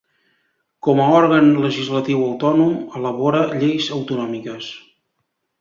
[0.87, 4.73] Com a òrgan legislatiu autònom, elabora lleis autonòmiques.